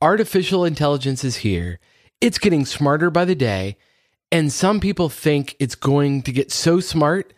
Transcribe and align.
Artificial 0.00 0.64
intelligence 0.64 1.24
is 1.24 1.38
here. 1.38 1.80
It's 2.20 2.38
getting 2.38 2.64
smarter 2.64 3.10
by 3.10 3.24
the 3.24 3.34
day. 3.34 3.76
And 4.30 4.52
some 4.52 4.78
people 4.78 5.08
think 5.08 5.56
it's 5.58 5.74
going 5.74 6.22
to 6.22 6.30
get 6.30 6.52
so 6.52 6.78
smart 6.78 7.34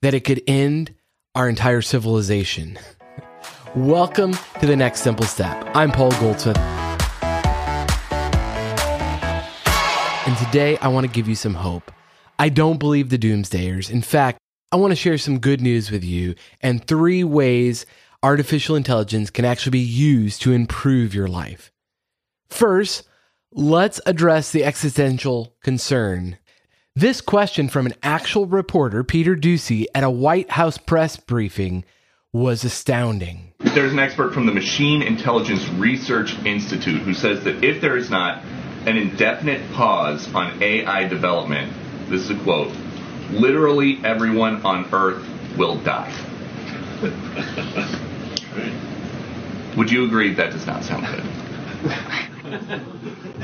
that 0.00 0.14
it 0.14 0.20
could 0.20 0.40
end 0.46 0.94
our 1.34 1.48
entire 1.48 1.82
civilization. 1.82 2.78
Welcome 3.74 4.34
to 4.60 4.66
the 4.66 4.76
next 4.76 5.00
simple 5.00 5.26
step. 5.26 5.68
I'm 5.74 5.90
Paul 5.90 6.12
Goldsmith. 6.12 6.56
And 10.24 10.38
today 10.38 10.78
I 10.78 10.86
want 10.86 11.06
to 11.06 11.12
give 11.12 11.26
you 11.26 11.34
some 11.34 11.54
hope. 11.54 11.90
I 12.38 12.48
don't 12.48 12.78
believe 12.78 13.10
the 13.10 13.18
doomsdayers. 13.18 13.90
In 13.90 14.02
fact, 14.02 14.38
I 14.70 14.76
want 14.76 14.92
to 14.92 14.96
share 14.96 15.18
some 15.18 15.40
good 15.40 15.60
news 15.60 15.90
with 15.90 16.04
you 16.04 16.36
and 16.60 16.86
three 16.86 17.24
ways 17.24 17.86
artificial 18.22 18.76
intelligence 18.76 19.30
can 19.30 19.44
actually 19.44 19.72
be 19.72 19.80
used 19.80 20.42
to 20.42 20.52
improve 20.52 21.12
your 21.12 21.26
life. 21.26 21.72
First, 22.54 23.02
let's 23.50 24.00
address 24.06 24.52
the 24.52 24.64
existential 24.64 25.56
concern. 25.64 26.38
This 26.94 27.20
question 27.20 27.68
from 27.68 27.84
an 27.84 27.94
actual 28.00 28.46
reporter, 28.46 29.02
Peter 29.02 29.34
Doocy, 29.34 29.86
at 29.92 30.04
a 30.04 30.10
White 30.10 30.52
House 30.52 30.78
press 30.78 31.16
briefing 31.16 31.84
was 32.32 32.62
astounding. 32.62 33.52
There's 33.58 33.90
an 33.90 33.98
expert 33.98 34.32
from 34.32 34.46
the 34.46 34.52
Machine 34.52 35.02
Intelligence 35.02 35.68
Research 35.70 36.38
Institute 36.44 37.02
who 37.02 37.12
says 37.12 37.42
that 37.42 37.64
if 37.64 37.80
there 37.80 37.96
is 37.96 38.08
not 38.08 38.44
an 38.86 38.98
indefinite 38.98 39.72
pause 39.72 40.32
on 40.32 40.62
AI 40.62 41.08
development, 41.08 41.72
this 42.08 42.20
is 42.20 42.30
a 42.30 42.38
quote, 42.44 42.72
literally 43.32 43.98
everyone 44.04 44.64
on 44.64 44.88
Earth 44.92 45.26
will 45.58 45.78
die. 45.78 46.14
Would 49.76 49.90
you 49.90 50.04
agree 50.04 50.34
that 50.34 50.52
does 50.52 50.68
not 50.68 50.84
sound 50.84 51.04
good? 51.06 51.24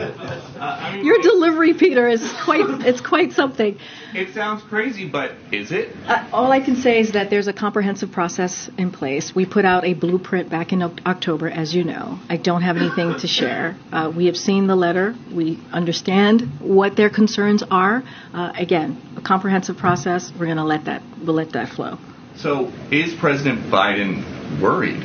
uh, 0.61 1.01
Your 1.03 1.23
delivery, 1.23 1.73
Peter, 1.73 2.07
is 2.07 2.21
quite 2.45 2.67
it's 2.87 3.01
quite 3.01 3.33
something. 3.33 3.79
It 4.13 4.35
sounds 4.35 4.63
crazy, 4.63 5.09
but 5.09 5.33
is 5.51 5.73
it? 5.73 5.97
Uh, 6.05 6.29
all 6.33 6.53
I 6.53 6.61
can 6.61 6.77
say 6.77 7.01
is 7.01 7.13
that 7.13 7.31
there's 7.31 7.49
a 7.49 7.55
comprehensive 7.55 8.13
process 8.13 8.69
in 8.77 8.91
place. 8.91 9.35
We 9.35 9.47
put 9.47 9.65
out 9.65 9.87
a 9.87 9.95
blueprint 9.95 10.51
back 10.51 10.73
in 10.73 10.83
October, 10.83 11.49
as 11.49 11.75
you 11.75 11.83
know. 11.83 12.19
I 12.29 12.37
don't 12.37 12.61
have 12.61 12.77
anything 12.77 13.19
to 13.21 13.27
share. 13.27 13.77
Uh, 13.91 14.13
we 14.15 14.27
have 14.27 14.37
seen 14.37 14.67
the 14.69 14.77
letter. 14.77 15.17
We 15.35 15.59
understand 15.73 16.43
what 16.61 16.97
their 16.97 17.11
concerns 17.11 17.65
are. 17.71 18.05
Uh, 18.33 18.53
again, 18.55 19.01
a 19.17 19.21
comprehensive 19.21 19.77
process. 19.77 20.31
We're 20.33 20.47
going 20.47 20.59
to 20.59 20.65
let 20.65 20.85
that 20.85 21.03
we'll 21.25 21.35
let 21.35 21.53
that 21.53 21.71
flow. 21.71 21.99
So, 22.37 22.73
is 22.91 23.15
President 23.15 23.63
Biden 23.65 24.61
worried 24.63 25.03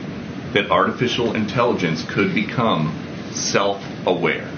that 0.54 0.70
artificial 0.72 1.36
intelligence 1.36 2.06
could 2.10 2.34
become 2.34 3.05
self 3.36 3.84
aware? 4.06 4.50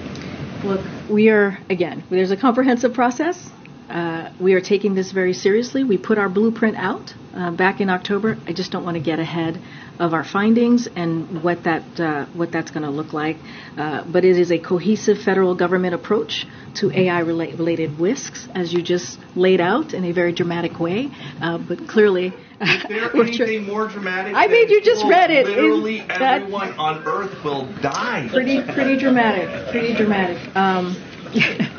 Look, 0.63 0.81
we 1.09 1.29
are, 1.29 1.57
again, 1.69 2.03
there's 2.09 2.31
a 2.31 2.37
comprehensive 2.37 2.93
process. 2.93 3.51
Uh, 3.89 4.31
we 4.39 4.53
are 4.53 4.61
taking 4.61 4.95
this 4.95 5.11
very 5.11 5.33
seriously. 5.33 5.83
We 5.83 5.97
put 5.97 6.17
our 6.17 6.29
blueprint 6.29 6.77
out 6.77 7.13
uh, 7.33 7.51
back 7.51 7.79
in 7.79 7.89
October. 7.89 8.37
I 8.45 8.53
just 8.53 8.71
don't 8.71 8.83
want 8.83 8.95
to 8.95 9.03
get 9.03 9.19
ahead 9.19 9.61
of 9.99 10.13
our 10.13 10.23
findings 10.23 10.87
and 10.95 11.41
what 11.43 11.63
that 11.63 11.99
uh, 11.99 12.25
what 12.33 12.51
that's 12.51 12.71
going 12.71 12.83
to 12.83 12.89
look 12.89 13.13
like. 13.13 13.37
Uh, 13.77 14.03
but 14.03 14.25
it 14.25 14.37
is 14.37 14.51
a 14.51 14.59
cohesive 14.59 15.19
federal 15.19 15.55
government 15.55 15.93
approach 15.95 16.45
to 16.75 16.91
AI 16.91 17.19
related 17.19 17.99
risks, 17.99 18.47
as 18.53 18.73
you 18.73 18.81
just 18.81 19.19
laid 19.35 19.61
out 19.61 19.93
in 19.93 20.03
a 20.03 20.11
very 20.11 20.33
dramatic 20.33 20.79
way. 20.79 21.09
Uh, 21.41 21.57
but 21.57 21.87
clearly, 21.87 22.27
is 22.61 22.83
there 22.89 23.15
anything 23.15 23.65
more 23.65 23.87
dramatic? 23.87 24.33
I 24.35 24.47
mean, 24.47 24.69
you 24.69 24.81
just 24.81 25.05
read 25.05 25.31
it. 25.31 25.47
Literally, 25.47 26.01
everyone 26.01 26.73
on 26.73 27.03
Earth 27.05 27.43
will 27.43 27.65
die. 27.81 28.27
Pretty, 28.31 28.61
pretty 28.61 28.97
dramatic. 28.97 29.71
Pretty 29.71 29.93
dramatic. 29.93 30.55
Um, 30.55 30.95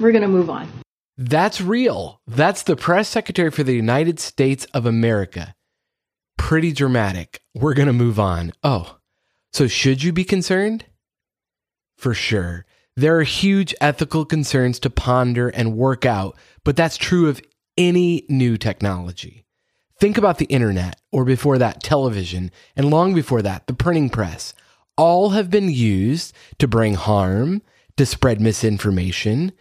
we're 0.00 0.12
going 0.12 0.22
to 0.22 0.28
move 0.28 0.50
on. 0.50 0.68
That's 1.16 1.60
real. 1.60 2.20
That's 2.26 2.62
the 2.62 2.76
press 2.76 3.08
secretary 3.08 3.50
for 3.50 3.62
the 3.62 3.74
United 3.74 4.18
States 4.18 4.64
of 4.72 4.86
America. 4.86 5.54
Pretty 6.38 6.72
dramatic. 6.72 7.42
We're 7.54 7.74
going 7.74 7.86
to 7.86 7.92
move 7.92 8.18
on. 8.18 8.52
Oh, 8.62 8.96
so 9.52 9.66
should 9.66 10.02
you 10.02 10.12
be 10.12 10.24
concerned? 10.24 10.86
For 11.96 12.14
sure. 12.14 12.64
There 12.96 13.18
are 13.18 13.24
huge 13.24 13.74
ethical 13.80 14.24
concerns 14.24 14.78
to 14.80 14.90
ponder 14.90 15.48
and 15.48 15.76
work 15.76 16.06
out, 16.06 16.36
but 16.64 16.76
that's 16.76 16.96
true 16.96 17.28
of 17.28 17.40
any 17.76 18.24
new 18.28 18.56
technology. 18.56 19.44
Think 19.98 20.16
about 20.16 20.38
the 20.38 20.46
internet, 20.46 20.98
or 21.12 21.26
before 21.26 21.58
that, 21.58 21.82
television, 21.82 22.50
and 22.74 22.90
long 22.90 23.12
before 23.12 23.42
that, 23.42 23.66
the 23.66 23.74
printing 23.74 24.08
press. 24.08 24.54
All 24.96 25.30
have 25.30 25.50
been 25.50 25.68
used 25.68 26.34
to 26.58 26.66
bring 26.66 26.94
harm, 26.94 27.62
to 27.96 28.06
spread 28.06 28.40
misinformation, 28.40 29.52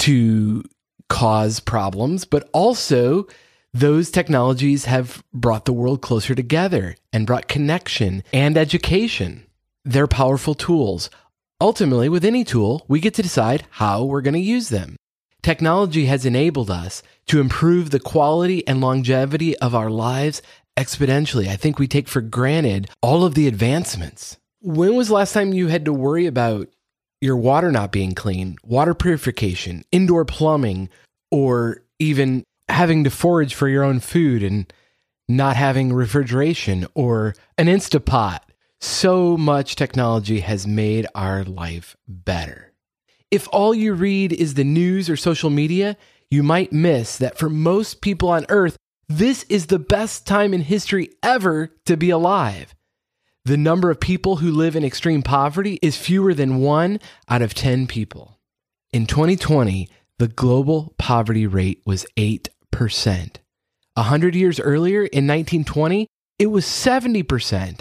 to 0.00 0.64
cause 1.08 1.60
problems, 1.60 2.24
but 2.24 2.48
also 2.52 3.26
those 3.72 4.10
technologies 4.10 4.86
have 4.86 5.22
brought 5.32 5.64
the 5.64 5.72
world 5.72 6.00
closer 6.00 6.34
together 6.34 6.96
and 7.12 7.26
brought 7.26 7.48
connection 7.48 8.22
and 8.32 8.56
education. 8.56 9.46
They're 9.84 10.06
powerful 10.06 10.54
tools. 10.54 11.10
Ultimately, 11.60 12.08
with 12.08 12.24
any 12.24 12.44
tool, 12.44 12.84
we 12.88 13.00
get 13.00 13.14
to 13.14 13.22
decide 13.22 13.66
how 13.70 14.04
we're 14.04 14.20
going 14.20 14.34
to 14.34 14.40
use 14.40 14.68
them. 14.68 14.96
Technology 15.42 16.06
has 16.06 16.26
enabled 16.26 16.70
us 16.70 17.02
to 17.26 17.40
improve 17.40 17.90
the 17.90 18.00
quality 18.00 18.66
and 18.66 18.80
longevity 18.80 19.56
of 19.58 19.74
our 19.74 19.90
lives 19.90 20.42
exponentially. 20.76 21.48
I 21.48 21.56
think 21.56 21.78
we 21.78 21.88
take 21.88 22.08
for 22.08 22.20
granted 22.20 22.88
all 23.02 23.24
of 23.24 23.34
the 23.34 23.48
advancements. 23.48 24.36
When 24.60 24.94
was 24.94 25.08
the 25.08 25.14
last 25.14 25.32
time 25.32 25.52
you 25.52 25.68
had 25.68 25.84
to 25.84 25.92
worry 25.92 26.26
about 26.26 26.68
your 27.20 27.36
water 27.36 27.72
not 27.72 27.92
being 27.92 28.14
clean, 28.14 28.56
water 28.62 28.94
purification, 28.94 29.84
indoor 29.90 30.24
plumbing, 30.24 30.88
or 31.30 31.82
even 31.98 32.44
having 32.68 33.04
to 33.04 33.10
forage 33.10 33.54
for 33.54 33.68
your 33.68 33.84
own 33.84 34.00
food 34.00 34.42
and 34.42 34.72
not 35.28 35.56
having 35.56 35.92
refrigeration 35.92 36.86
or 36.94 37.34
an 37.56 37.66
Instapot? 37.66 38.40
So 38.80 39.36
much 39.36 39.74
technology 39.74 40.40
has 40.40 40.66
made 40.66 41.06
our 41.14 41.42
life 41.42 41.96
better. 42.06 42.72
If 43.30 43.48
all 43.52 43.74
you 43.74 43.92
read 43.94 44.32
is 44.32 44.54
the 44.54 44.64
news 44.64 45.10
or 45.10 45.16
social 45.16 45.50
media, 45.50 45.96
you 46.30 46.42
might 46.42 46.72
miss 46.72 47.18
that 47.18 47.36
for 47.36 47.50
most 47.50 48.00
people 48.00 48.28
on 48.28 48.46
earth, 48.48 48.76
this 49.08 49.44
is 49.44 49.66
the 49.66 49.78
best 49.78 50.26
time 50.26 50.54
in 50.54 50.60
history 50.60 51.10
ever 51.22 51.70
to 51.86 51.96
be 51.96 52.10
alive. 52.10 52.74
The 53.48 53.56
number 53.56 53.90
of 53.90 53.98
people 53.98 54.36
who 54.36 54.50
live 54.50 54.76
in 54.76 54.84
extreme 54.84 55.22
poverty 55.22 55.78
is 55.80 55.96
fewer 55.96 56.34
than 56.34 56.60
one 56.60 57.00
out 57.30 57.40
of 57.40 57.54
10 57.54 57.86
people. 57.86 58.38
In 58.92 59.06
2020, 59.06 59.88
the 60.18 60.28
global 60.28 60.92
poverty 60.98 61.46
rate 61.46 61.80
was 61.86 62.04
8%. 62.18 63.36
A 63.96 64.02
hundred 64.02 64.34
years 64.34 64.60
earlier, 64.60 65.00
in 65.00 65.26
1920, 65.26 66.08
it 66.38 66.48
was 66.48 66.66
70%. 66.66 67.80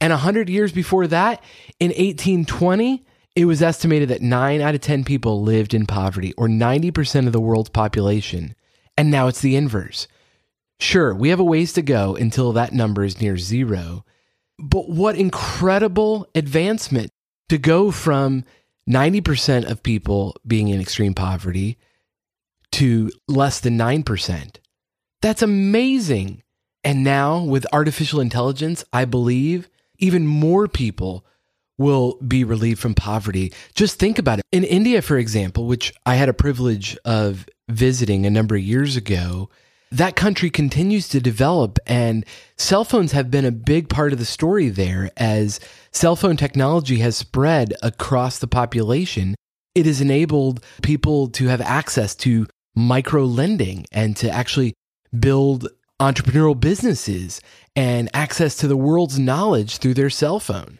And 0.00 0.12
a 0.12 0.16
hundred 0.16 0.48
years 0.48 0.72
before 0.72 1.06
that, 1.06 1.40
in 1.78 1.90
1820, 1.90 3.04
it 3.36 3.44
was 3.44 3.62
estimated 3.62 4.08
that 4.08 4.22
9 4.22 4.60
out 4.60 4.74
of 4.74 4.80
10 4.80 5.04
people 5.04 5.40
lived 5.40 5.72
in 5.72 5.86
poverty, 5.86 6.32
or 6.36 6.48
90% 6.48 7.28
of 7.28 7.32
the 7.32 7.38
world's 7.38 7.70
population. 7.70 8.56
And 8.98 9.12
now 9.12 9.28
it's 9.28 9.40
the 9.40 9.54
inverse. 9.54 10.08
Sure, 10.80 11.14
we 11.14 11.28
have 11.28 11.38
a 11.38 11.44
ways 11.44 11.72
to 11.74 11.82
go 11.82 12.16
until 12.16 12.50
that 12.54 12.72
number 12.72 13.04
is 13.04 13.20
near 13.20 13.38
zero. 13.38 14.04
But 14.58 14.88
what 14.88 15.16
incredible 15.16 16.28
advancement 16.34 17.10
to 17.48 17.58
go 17.58 17.90
from 17.90 18.44
90% 18.88 19.70
of 19.70 19.82
people 19.82 20.36
being 20.46 20.68
in 20.68 20.80
extreme 20.80 21.14
poverty 21.14 21.78
to 22.72 23.10
less 23.28 23.60
than 23.60 23.78
9%. 23.78 24.56
That's 25.22 25.42
amazing. 25.42 26.42
And 26.84 27.02
now, 27.02 27.42
with 27.42 27.66
artificial 27.72 28.20
intelligence, 28.20 28.84
I 28.92 29.04
believe 29.04 29.68
even 29.98 30.26
more 30.26 30.68
people 30.68 31.26
will 31.78 32.18
be 32.26 32.44
relieved 32.44 32.80
from 32.80 32.94
poverty. 32.94 33.52
Just 33.74 33.98
think 33.98 34.18
about 34.18 34.38
it. 34.38 34.44
In 34.52 34.64
India, 34.64 35.02
for 35.02 35.18
example, 35.18 35.66
which 35.66 35.92
I 36.06 36.14
had 36.14 36.28
a 36.28 36.34
privilege 36.34 36.96
of 37.04 37.48
visiting 37.68 38.24
a 38.24 38.30
number 38.30 38.54
of 38.54 38.62
years 38.62 38.96
ago, 38.96 39.50
that 39.90 40.16
country 40.16 40.50
continues 40.50 41.08
to 41.08 41.20
develop 41.20 41.78
and 41.86 42.24
cell 42.56 42.84
phones 42.84 43.12
have 43.12 43.30
been 43.30 43.44
a 43.44 43.52
big 43.52 43.88
part 43.88 44.12
of 44.12 44.18
the 44.18 44.24
story 44.24 44.68
there 44.68 45.10
as 45.16 45.60
cell 45.92 46.16
phone 46.16 46.36
technology 46.36 46.98
has 46.98 47.16
spread 47.16 47.74
across 47.82 48.38
the 48.38 48.48
population. 48.48 49.34
It 49.74 49.86
has 49.86 50.00
enabled 50.00 50.64
people 50.82 51.28
to 51.28 51.46
have 51.48 51.60
access 51.60 52.14
to 52.16 52.46
micro 52.74 53.24
lending 53.24 53.86
and 53.92 54.16
to 54.16 54.30
actually 54.30 54.74
build 55.18 55.68
entrepreneurial 56.00 56.58
businesses 56.58 57.40
and 57.74 58.10
access 58.12 58.56
to 58.56 58.68
the 58.68 58.76
world's 58.76 59.18
knowledge 59.18 59.78
through 59.78 59.94
their 59.94 60.10
cell 60.10 60.40
phone. 60.40 60.78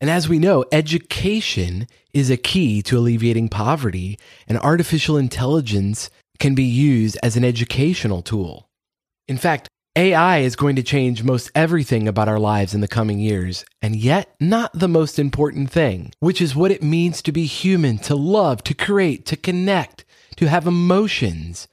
And 0.00 0.08
as 0.08 0.28
we 0.28 0.38
know, 0.38 0.64
education 0.70 1.86
is 2.14 2.30
a 2.30 2.36
key 2.36 2.82
to 2.82 2.98
alleviating 2.98 3.48
poverty, 3.48 4.18
and 4.46 4.58
artificial 4.58 5.16
intelligence 5.16 6.08
can 6.38 6.54
be 6.54 6.64
used 6.64 7.18
as 7.22 7.36
an 7.36 7.44
educational 7.44 8.22
tool. 8.22 8.68
In 9.26 9.38
fact, 9.38 9.68
AI 9.96 10.38
is 10.38 10.54
going 10.54 10.76
to 10.76 10.82
change 10.82 11.24
most 11.24 11.50
everything 11.56 12.06
about 12.06 12.28
our 12.28 12.38
lives 12.38 12.72
in 12.72 12.80
the 12.80 12.86
coming 12.86 13.18
years, 13.18 13.64
and 13.82 13.96
yet 13.96 14.32
not 14.38 14.70
the 14.72 14.86
most 14.86 15.18
important 15.18 15.70
thing, 15.70 16.12
which 16.20 16.40
is 16.40 16.54
what 16.54 16.70
it 16.70 16.82
means 16.84 17.20
to 17.22 17.32
be 17.32 17.46
human, 17.46 17.98
to 17.98 18.14
love, 18.14 18.62
to 18.62 18.74
create, 18.74 19.26
to 19.26 19.36
connect, 19.36 20.04
to 20.36 20.48
have 20.48 20.68
emotions. 20.68 21.66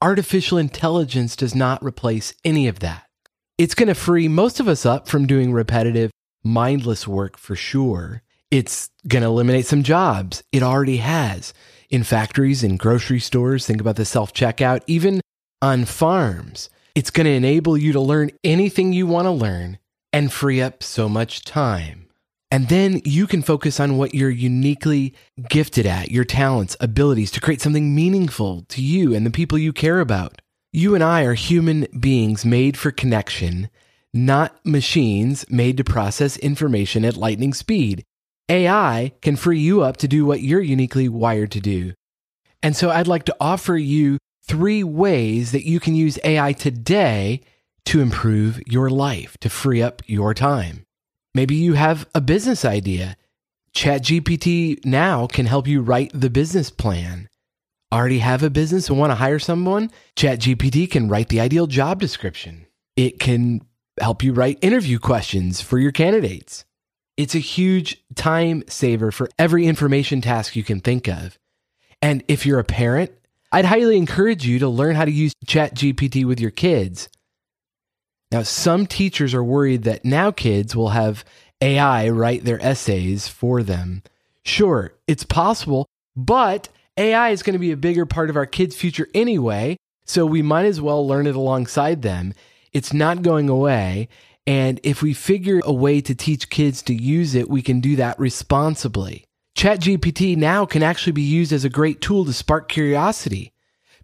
Artificial 0.00 0.58
intelligence 0.58 1.34
does 1.34 1.56
not 1.56 1.82
replace 1.82 2.34
any 2.44 2.68
of 2.68 2.78
that. 2.78 3.06
It's 3.58 3.74
going 3.74 3.88
to 3.88 3.94
free 3.94 4.28
most 4.28 4.60
of 4.60 4.68
us 4.68 4.86
up 4.86 5.08
from 5.08 5.26
doing 5.26 5.52
repetitive, 5.52 6.12
mindless 6.44 7.08
work 7.08 7.36
for 7.36 7.56
sure. 7.56 8.22
It's 8.50 8.90
going 9.08 9.22
to 9.22 9.28
eliminate 9.28 9.66
some 9.66 9.82
jobs. 9.82 10.42
It 10.52 10.62
already 10.62 10.98
has. 10.98 11.52
In 11.92 12.04
factories, 12.04 12.64
in 12.64 12.78
grocery 12.78 13.20
stores, 13.20 13.66
think 13.66 13.78
about 13.78 13.96
the 13.96 14.06
self 14.06 14.32
checkout, 14.32 14.80
even 14.86 15.20
on 15.60 15.84
farms. 15.84 16.70
It's 16.94 17.10
going 17.10 17.26
to 17.26 17.32
enable 17.32 17.76
you 17.76 17.92
to 17.92 18.00
learn 18.00 18.30
anything 18.42 18.94
you 18.94 19.06
want 19.06 19.26
to 19.26 19.30
learn 19.30 19.78
and 20.10 20.32
free 20.32 20.62
up 20.62 20.82
so 20.82 21.06
much 21.06 21.44
time. 21.44 22.08
And 22.50 22.68
then 22.68 23.02
you 23.04 23.26
can 23.26 23.42
focus 23.42 23.78
on 23.78 23.98
what 23.98 24.14
you're 24.14 24.30
uniquely 24.30 25.14
gifted 25.50 25.84
at, 25.84 26.10
your 26.10 26.24
talents, 26.24 26.78
abilities 26.80 27.30
to 27.32 27.40
create 27.42 27.60
something 27.60 27.94
meaningful 27.94 28.64
to 28.70 28.80
you 28.82 29.14
and 29.14 29.26
the 29.26 29.30
people 29.30 29.58
you 29.58 29.74
care 29.74 30.00
about. 30.00 30.40
You 30.72 30.94
and 30.94 31.04
I 31.04 31.24
are 31.24 31.34
human 31.34 31.86
beings 32.00 32.46
made 32.46 32.78
for 32.78 32.90
connection, 32.90 33.68
not 34.14 34.64
machines 34.64 35.44
made 35.50 35.76
to 35.76 35.84
process 35.84 36.38
information 36.38 37.04
at 37.04 37.18
lightning 37.18 37.52
speed. 37.52 38.02
AI 38.48 39.12
can 39.22 39.36
free 39.36 39.58
you 39.58 39.82
up 39.82 39.96
to 39.98 40.08
do 40.08 40.26
what 40.26 40.42
you're 40.42 40.60
uniquely 40.60 41.08
wired 41.08 41.50
to 41.52 41.60
do. 41.60 41.92
And 42.62 42.76
so 42.76 42.90
I'd 42.90 43.08
like 43.08 43.24
to 43.24 43.36
offer 43.40 43.76
you 43.76 44.18
three 44.44 44.84
ways 44.84 45.52
that 45.52 45.66
you 45.66 45.80
can 45.80 45.94
use 45.94 46.18
AI 46.24 46.52
today 46.52 47.40
to 47.86 48.00
improve 48.00 48.60
your 48.66 48.90
life, 48.90 49.36
to 49.38 49.48
free 49.48 49.82
up 49.82 50.02
your 50.06 50.34
time. 50.34 50.84
Maybe 51.34 51.54
you 51.54 51.74
have 51.74 52.06
a 52.14 52.20
business 52.20 52.64
idea. 52.64 53.16
ChatGPT 53.74 54.84
now 54.84 55.26
can 55.26 55.46
help 55.46 55.66
you 55.66 55.80
write 55.80 56.10
the 56.14 56.30
business 56.30 56.70
plan. 56.70 57.28
Already 57.92 58.18
have 58.18 58.42
a 58.42 58.50
business 58.50 58.88
and 58.88 58.98
want 58.98 59.10
to 59.10 59.16
hire 59.16 59.38
someone? 59.38 59.90
ChatGPT 60.16 60.90
can 60.90 61.08
write 61.08 61.28
the 61.28 61.40
ideal 61.40 61.66
job 61.66 62.00
description. 62.00 62.66
It 62.96 63.18
can 63.18 63.62
help 64.00 64.22
you 64.22 64.32
write 64.32 64.58
interview 64.62 64.98
questions 64.98 65.60
for 65.60 65.78
your 65.78 65.92
candidates. 65.92 66.64
It's 67.22 67.36
a 67.36 67.38
huge 67.38 68.02
time 68.16 68.64
saver 68.66 69.12
for 69.12 69.30
every 69.38 69.66
information 69.66 70.20
task 70.20 70.56
you 70.56 70.64
can 70.64 70.80
think 70.80 71.06
of. 71.06 71.38
And 72.02 72.24
if 72.26 72.44
you're 72.44 72.58
a 72.58 72.64
parent, 72.64 73.12
I'd 73.52 73.64
highly 73.64 73.96
encourage 73.96 74.44
you 74.44 74.58
to 74.58 74.68
learn 74.68 74.96
how 74.96 75.04
to 75.04 75.12
use 75.12 75.32
ChatGPT 75.46 76.24
with 76.24 76.40
your 76.40 76.50
kids. 76.50 77.08
Now, 78.32 78.42
some 78.42 78.88
teachers 78.88 79.34
are 79.34 79.44
worried 79.44 79.84
that 79.84 80.04
now 80.04 80.32
kids 80.32 80.74
will 80.74 80.88
have 80.88 81.24
AI 81.60 82.08
write 82.08 82.42
their 82.42 82.60
essays 82.60 83.28
for 83.28 83.62
them. 83.62 84.02
Sure, 84.44 84.92
it's 85.06 85.22
possible, 85.22 85.86
but 86.16 86.70
AI 86.96 87.28
is 87.28 87.44
going 87.44 87.54
to 87.54 87.60
be 87.60 87.70
a 87.70 87.76
bigger 87.76 88.04
part 88.04 88.30
of 88.30 88.36
our 88.36 88.46
kids' 88.46 88.74
future 88.74 89.06
anyway, 89.14 89.76
so 90.06 90.26
we 90.26 90.42
might 90.42 90.66
as 90.66 90.80
well 90.80 91.06
learn 91.06 91.28
it 91.28 91.36
alongside 91.36 92.02
them. 92.02 92.34
It's 92.72 92.92
not 92.92 93.22
going 93.22 93.48
away. 93.48 94.08
And 94.46 94.80
if 94.82 95.02
we 95.02 95.14
figure 95.14 95.60
a 95.64 95.72
way 95.72 96.00
to 96.00 96.14
teach 96.14 96.50
kids 96.50 96.82
to 96.82 96.94
use 96.94 97.34
it, 97.34 97.48
we 97.48 97.62
can 97.62 97.80
do 97.80 97.96
that 97.96 98.18
responsibly. 98.18 99.24
ChatGPT 99.56 100.36
now 100.36 100.66
can 100.66 100.82
actually 100.82 101.12
be 101.12 101.22
used 101.22 101.52
as 101.52 101.64
a 101.64 101.70
great 101.70 102.00
tool 102.00 102.24
to 102.24 102.32
spark 102.32 102.68
curiosity 102.68 103.52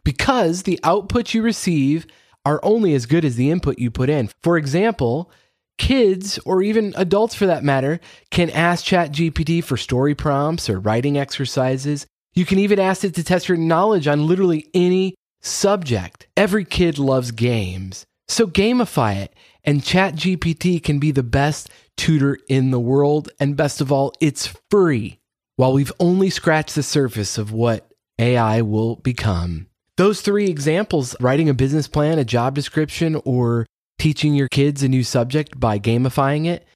because 0.04 0.62
the 0.62 0.78
outputs 0.84 1.34
you 1.34 1.42
receive 1.42 2.06
are 2.44 2.60
only 2.62 2.94
as 2.94 3.06
good 3.06 3.24
as 3.24 3.36
the 3.36 3.50
input 3.50 3.78
you 3.78 3.90
put 3.90 4.08
in. 4.08 4.30
For 4.42 4.56
example, 4.56 5.30
kids 5.76 6.38
or 6.44 6.62
even 6.62 6.94
adults 6.96 7.34
for 7.34 7.46
that 7.46 7.64
matter 7.64 7.98
can 8.30 8.50
ask 8.50 8.84
ChatGPT 8.84 9.64
for 9.64 9.76
story 9.76 10.14
prompts 10.14 10.70
or 10.70 10.78
writing 10.78 11.18
exercises. 11.18 12.06
You 12.34 12.44
can 12.44 12.58
even 12.58 12.78
ask 12.78 13.04
it 13.04 13.14
to 13.14 13.24
test 13.24 13.48
your 13.48 13.58
knowledge 13.58 14.06
on 14.06 14.26
literally 14.26 14.68
any 14.74 15.14
subject. 15.40 16.28
Every 16.36 16.64
kid 16.64 16.98
loves 16.98 17.30
games. 17.30 18.04
So 18.28 18.46
gamify 18.46 19.16
it 19.16 19.34
and 19.68 19.82
ChatGPT 19.82 20.82
can 20.82 20.98
be 20.98 21.10
the 21.10 21.22
best 21.22 21.68
tutor 21.98 22.38
in 22.48 22.70
the 22.70 22.80
world 22.80 23.28
and 23.38 23.54
best 23.54 23.82
of 23.82 23.92
all, 23.92 24.14
it's 24.18 24.54
free. 24.70 25.18
While 25.56 25.74
we've 25.74 25.92
only 26.00 26.30
scratched 26.30 26.74
the 26.74 26.82
surface 26.82 27.36
of 27.36 27.52
what 27.52 27.90
AI 28.18 28.62
will 28.62 28.96
become, 28.96 29.66
those 29.98 30.22
three 30.22 30.46
examples 30.46 31.14
writing 31.20 31.50
a 31.50 31.54
business 31.54 31.86
plan, 31.86 32.18
a 32.18 32.24
job 32.24 32.54
description, 32.54 33.20
or 33.26 33.66
teaching 33.98 34.34
your 34.34 34.48
kids 34.48 34.82
a 34.82 34.88
new 34.88 35.04
subject 35.04 35.60
by 35.60 35.78
gamifying 35.78 36.46
it 36.46 36.66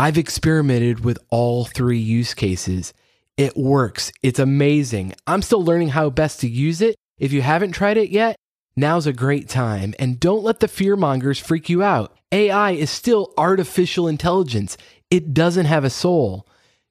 I've 0.00 0.16
experimented 0.16 1.04
with 1.04 1.18
all 1.28 1.66
three 1.66 1.98
use 1.98 2.32
cases. 2.32 2.94
It 3.36 3.54
works. 3.54 4.10
It's 4.22 4.38
amazing. 4.38 5.12
I'm 5.26 5.42
still 5.42 5.62
learning 5.62 5.88
how 5.90 6.08
best 6.08 6.40
to 6.40 6.48
use 6.48 6.80
it. 6.80 6.96
If 7.18 7.34
you 7.34 7.42
haven't 7.42 7.72
tried 7.72 7.98
it 7.98 8.08
yet, 8.08 8.36
now's 8.76 9.06
a 9.06 9.12
great 9.12 9.48
time. 9.48 9.94
And 9.98 10.20
don't 10.20 10.44
let 10.44 10.60
the 10.60 10.68
fear 10.68 10.96
mongers 10.96 11.38
freak 11.38 11.68
you 11.68 11.82
out. 11.82 12.16
AI 12.32 12.72
is 12.72 12.90
still 12.90 13.32
artificial 13.36 14.06
intelligence. 14.08 14.76
It 15.10 15.34
doesn't 15.34 15.66
have 15.66 15.84
a 15.84 15.90
soul. 15.90 16.46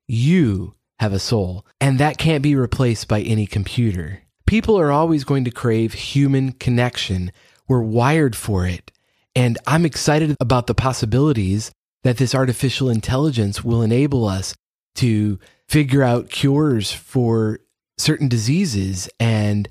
You 0.07 0.75
have 0.99 1.13
a 1.13 1.19
soul, 1.19 1.65
and 1.79 1.97
that 1.99 2.17
can't 2.17 2.43
be 2.43 2.55
replaced 2.55 3.07
by 3.07 3.21
any 3.21 3.45
computer. 3.45 4.23
People 4.45 4.77
are 4.79 4.91
always 4.91 5.23
going 5.23 5.45
to 5.45 5.51
crave 5.51 5.93
human 5.93 6.51
connection. 6.53 7.31
We're 7.67 7.81
wired 7.81 8.35
for 8.35 8.65
it. 8.65 8.91
And 9.35 9.57
I'm 9.65 9.85
excited 9.85 10.35
about 10.41 10.67
the 10.67 10.75
possibilities 10.75 11.71
that 12.03 12.17
this 12.17 12.35
artificial 12.35 12.89
intelligence 12.89 13.63
will 13.63 13.81
enable 13.81 14.25
us 14.25 14.55
to 14.95 15.39
figure 15.67 16.03
out 16.03 16.29
cures 16.29 16.91
for 16.91 17.59
certain 17.97 18.27
diseases 18.27 19.09
and 19.19 19.69